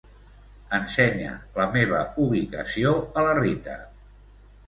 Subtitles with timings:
[0.77, 3.77] Ensenya la meva ubicació a la Rita.